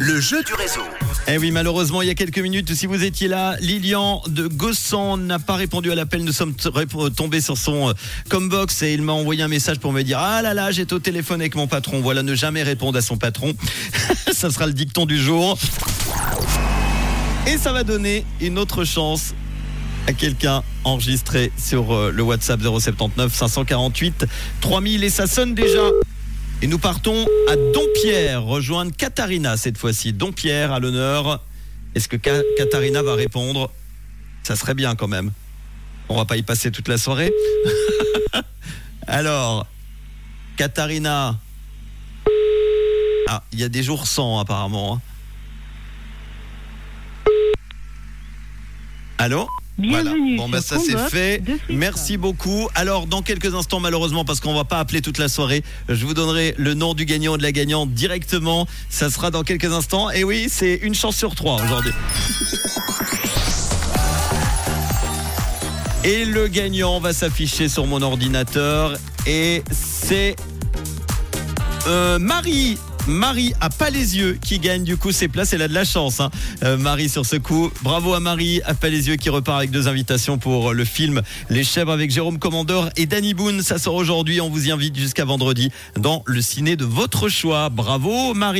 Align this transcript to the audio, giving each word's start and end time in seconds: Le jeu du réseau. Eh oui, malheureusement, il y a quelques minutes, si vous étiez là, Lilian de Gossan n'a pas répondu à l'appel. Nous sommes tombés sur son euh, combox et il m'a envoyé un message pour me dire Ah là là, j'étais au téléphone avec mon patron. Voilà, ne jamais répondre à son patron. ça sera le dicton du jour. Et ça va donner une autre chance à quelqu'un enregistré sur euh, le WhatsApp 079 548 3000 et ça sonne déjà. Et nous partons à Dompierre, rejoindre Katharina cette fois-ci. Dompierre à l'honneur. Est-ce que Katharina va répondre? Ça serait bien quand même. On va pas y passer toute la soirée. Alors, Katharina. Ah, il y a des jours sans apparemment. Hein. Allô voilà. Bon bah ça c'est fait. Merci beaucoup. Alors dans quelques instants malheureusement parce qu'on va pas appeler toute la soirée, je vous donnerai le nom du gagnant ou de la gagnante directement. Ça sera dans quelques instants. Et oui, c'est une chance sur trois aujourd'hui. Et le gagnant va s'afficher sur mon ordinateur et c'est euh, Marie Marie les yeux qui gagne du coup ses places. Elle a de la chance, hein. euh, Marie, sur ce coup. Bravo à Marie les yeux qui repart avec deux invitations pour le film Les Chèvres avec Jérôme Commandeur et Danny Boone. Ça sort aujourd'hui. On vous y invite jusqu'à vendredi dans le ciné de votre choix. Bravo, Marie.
Le 0.00 0.20
jeu 0.20 0.42
du 0.42 0.54
réseau. 0.54 0.80
Eh 1.28 1.38
oui, 1.38 1.50
malheureusement, 1.50 2.02
il 2.02 2.08
y 2.08 2.10
a 2.10 2.14
quelques 2.14 2.38
minutes, 2.38 2.74
si 2.74 2.86
vous 2.86 3.04
étiez 3.04 3.28
là, 3.28 3.56
Lilian 3.60 4.22
de 4.26 4.46
Gossan 4.46 5.16
n'a 5.18 5.38
pas 5.38 5.54
répondu 5.54 5.90
à 5.90 5.94
l'appel. 5.94 6.24
Nous 6.24 6.32
sommes 6.32 6.54
tombés 6.54 7.40
sur 7.40 7.56
son 7.56 7.90
euh, 7.90 7.92
combox 8.28 8.82
et 8.82 8.92
il 8.92 9.02
m'a 9.02 9.12
envoyé 9.12 9.42
un 9.42 9.48
message 9.48 9.78
pour 9.78 9.92
me 9.92 10.02
dire 10.02 10.18
Ah 10.18 10.42
là 10.42 10.54
là, 10.54 10.70
j'étais 10.70 10.92
au 10.92 10.98
téléphone 10.98 11.40
avec 11.40 11.54
mon 11.54 11.66
patron. 11.66 12.00
Voilà, 12.00 12.22
ne 12.22 12.34
jamais 12.34 12.62
répondre 12.62 12.98
à 12.98 13.02
son 13.02 13.16
patron. 13.16 13.54
ça 14.32 14.50
sera 14.50 14.66
le 14.66 14.72
dicton 14.72 15.06
du 15.06 15.18
jour. 15.18 15.58
Et 17.46 17.58
ça 17.58 17.72
va 17.72 17.84
donner 17.84 18.24
une 18.40 18.58
autre 18.58 18.84
chance 18.84 19.34
à 20.06 20.12
quelqu'un 20.12 20.62
enregistré 20.84 21.52
sur 21.56 21.94
euh, 21.94 22.10
le 22.10 22.22
WhatsApp 22.22 22.60
079 22.60 23.34
548 23.34 24.26
3000 24.60 25.04
et 25.04 25.10
ça 25.10 25.26
sonne 25.26 25.54
déjà. 25.54 25.90
Et 26.62 26.66
nous 26.66 26.78
partons 26.78 27.26
à 27.48 27.56
Dompierre, 27.56 28.42
rejoindre 28.42 28.92
Katharina 28.94 29.56
cette 29.56 29.78
fois-ci. 29.78 30.12
Dompierre 30.12 30.72
à 30.72 30.78
l'honneur. 30.78 31.42
Est-ce 31.94 32.06
que 32.06 32.16
Katharina 32.16 33.02
va 33.02 33.14
répondre? 33.14 33.72
Ça 34.42 34.56
serait 34.56 34.74
bien 34.74 34.94
quand 34.94 35.08
même. 35.08 35.32
On 36.10 36.16
va 36.16 36.26
pas 36.26 36.36
y 36.36 36.42
passer 36.42 36.70
toute 36.70 36.88
la 36.88 36.98
soirée. 36.98 37.32
Alors, 39.06 39.66
Katharina. 40.58 41.38
Ah, 43.26 43.42
il 43.52 43.60
y 43.60 43.64
a 43.64 43.70
des 43.70 43.82
jours 43.82 44.06
sans 44.06 44.38
apparemment. 44.38 44.96
Hein. 44.96 45.00
Allô 49.20 49.46
voilà. 49.78 50.12
Bon 50.36 50.48
bah 50.48 50.60
ça 50.60 50.76
c'est 50.78 50.98
fait. 51.08 51.42
Merci 51.70 52.18
beaucoup. 52.18 52.68
Alors 52.74 53.06
dans 53.06 53.22
quelques 53.22 53.54
instants 53.54 53.80
malheureusement 53.80 54.26
parce 54.26 54.40
qu'on 54.40 54.54
va 54.54 54.64
pas 54.64 54.78
appeler 54.78 55.00
toute 55.00 55.16
la 55.16 55.28
soirée, 55.28 55.62
je 55.88 56.04
vous 56.04 56.12
donnerai 56.12 56.54
le 56.58 56.74
nom 56.74 56.92
du 56.92 57.06
gagnant 57.06 57.34
ou 57.34 57.36
de 57.38 57.42
la 57.42 57.52
gagnante 57.52 57.90
directement. 57.92 58.66
Ça 58.90 59.08
sera 59.08 59.30
dans 59.30 59.42
quelques 59.42 59.72
instants. 59.72 60.10
Et 60.10 60.22
oui, 60.22 60.48
c'est 60.50 60.74
une 60.82 60.94
chance 60.94 61.16
sur 61.16 61.34
trois 61.34 61.62
aujourd'hui. 61.62 61.92
Et 66.04 66.24
le 66.24 66.48
gagnant 66.48 66.98
va 67.00 67.12
s'afficher 67.12 67.68
sur 67.68 67.86
mon 67.86 68.02
ordinateur 68.02 68.98
et 69.26 69.62
c'est 69.70 70.36
euh, 71.86 72.18
Marie 72.18 72.78
Marie 73.06 73.54
les 73.90 74.18
yeux 74.18 74.38
qui 74.40 74.58
gagne 74.58 74.84
du 74.84 74.96
coup 74.96 75.12
ses 75.12 75.28
places. 75.28 75.52
Elle 75.52 75.62
a 75.62 75.68
de 75.68 75.74
la 75.74 75.84
chance, 75.84 76.20
hein. 76.20 76.30
euh, 76.64 76.76
Marie, 76.76 77.08
sur 77.08 77.24
ce 77.24 77.36
coup. 77.36 77.70
Bravo 77.82 78.14
à 78.14 78.20
Marie 78.20 78.60
les 78.90 79.08
yeux 79.08 79.16
qui 79.16 79.30
repart 79.30 79.58
avec 79.58 79.70
deux 79.70 79.88
invitations 79.88 80.38
pour 80.38 80.72
le 80.72 80.84
film 80.84 81.22
Les 81.48 81.64
Chèvres 81.64 81.92
avec 81.92 82.10
Jérôme 82.10 82.38
Commandeur 82.38 82.90
et 82.96 83.06
Danny 83.06 83.34
Boone. 83.34 83.62
Ça 83.62 83.78
sort 83.78 83.94
aujourd'hui. 83.94 84.40
On 84.40 84.50
vous 84.50 84.68
y 84.68 84.70
invite 84.70 84.96
jusqu'à 84.96 85.24
vendredi 85.24 85.70
dans 85.96 86.22
le 86.26 86.42
ciné 86.42 86.76
de 86.76 86.84
votre 86.84 87.28
choix. 87.28 87.68
Bravo, 87.68 88.34
Marie. 88.34 88.58